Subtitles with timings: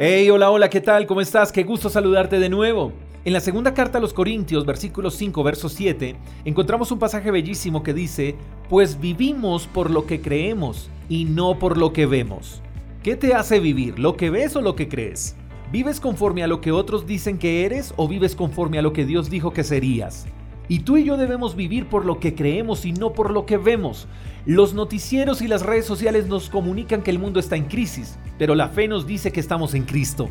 [0.00, 1.06] Hey, hola, hola, ¿qué tal?
[1.06, 1.50] ¿Cómo estás?
[1.50, 2.92] Qué gusto saludarte de nuevo.
[3.24, 6.14] En la segunda carta a los Corintios, versículo 5, verso 7,
[6.44, 8.36] encontramos un pasaje bellísimo que dice,
[8.68, 12.62] pues vivimos por lo que creemos y no por lo que vemos.
[13.02, 13.98] ¿Qué te hace vivir?
[13.98, 15.34] ¿Lo que ves o lo que crees?
[15.72, 19.04] ¿Vives conforme a lo que otros dicen que eres o vives conforme a lo que
[19.04, 20.28] Dios dijo que serías?
[20.68, 23.56] Y tú y yo debemos vivir por lo que creemos y no por lo que
[23.56, 24.06] vemos.
[24.44, 28.54] Los noticieros y las redes sociales nos comunican que el mundo está en crisis, pero
[28.54, 30.28] la fe nos dice que estamos en Cristo.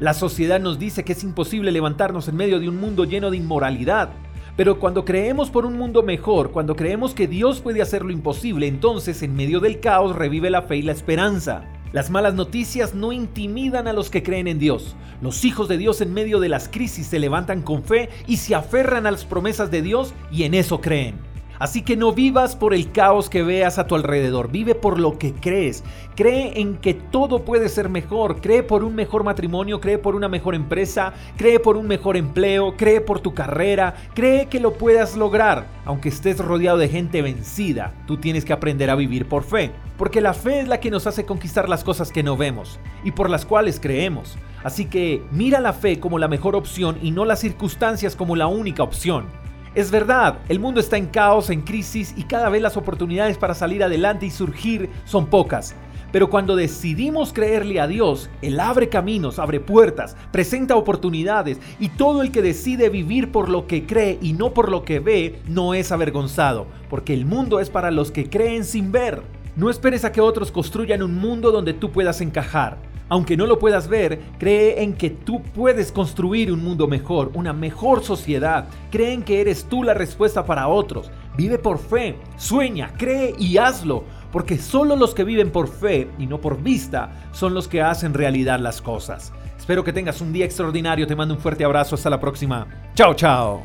[0.00, 3.36] La sociedad nos dice que es imposible levantarnos en medio de un mundo lleno de
[3.36, 4.10] inmoralidad.
[4.56, 8.66] Pero cuando creemos por un mundo mejor, cuando creemos que Dios puede hacer lo imposible,
[8.66, 11.64] entonces en medio del caos revive la fe y la esperanza.
[11.92, 14.94] Las malas noticias no intimidan a los que creen en Dios.
[15.22, 18.54] Los hijos de Dios en medio de las crisis se levantan con fe y se
[18.54, 21.27] aferran a las promesas de Dios y en eso creen.
[21.58, 25.18] Así que no vivas por el caos que veas a tu alrededor, vive por lo
[25.18, 25.82] que crees.
[26.14, 30.28] Cree en que todo puede ser mejor, cree por un mejor matrimonio, cree por una
[30.28, 35.16] mejor empresa, cree por un mejor empleo, cree por tu carrera, cree que lo puedas
[35.16, 35.66] lograr.
[35.84, 39.72] Aunque estés rodeado de gente vencida, tú tienes que aprender a vivir por fe.
[39.96, 43.10] Porque la fe es la que nos hace conquistar las cosas que no vemos y
[43.10, 44.38] por las cuales creemos.
[44.62, 48.46] Así que mira la fe como la mejor opción y no las circunstancias como la
[48.46, 49.26] única opción.
[49.74, 53.54] Es verdad, el mundo está en caos, en crisis y cada vez las oportunidades para
[53.54, 55.74] salir adelante y surgir son pocas.
[56.10, 62.22] Pero cuando decidimos creerle a Dios, Él abre caminos, abre puertas, presenta oportunidades y todo
[62.22, 65.74] el que decide vivir por lo que cree y no por lo que ve no
[65.74, 69.22] es avergonzado, porque el mundo es para los que creen sin ver.
[69.54, 72.78] No esperes a que otros construyan un mundo donde tú puedas encajar.
[73.08, 77.52] Aunque no lo puedas ver, cree en que tú puedes construir un mundo mejor, una
[77.52, 78.68] mejor sociedad.
[78.90, 81.10] Cree en que eres tú la respuesta para otros.
[81.36, 84.04] Vive por fe, sueña, cree y hazlo.
[84.32, 88.12] Porque solo los que viven por fe y no por vista son los que hacen
[88.12, 89.32] realidad las cosas.
[89.58, 91.06] Espero que tengas un día extraordinario.
[91.06, 91.94] Te mando un fuerte abrazo.
[91.94, 92.66] Hasta la próxima.
[92.94, 93.62] Chao, chao.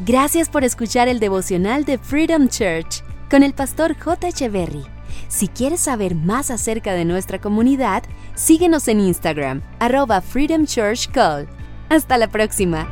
[0.00, 4.28] Gracias por escuchar el devocional de Freedom Church con el pastor J.
[4.28, 4.84] Echeverry.
[5.28, 8.02] Si quieres saber más acerca de nuestra comunidad,
[8.34, 11.48] síguenos en Instagram, arroba Freedom Church Call.
[11.88, 12.88] Hasta la próxima.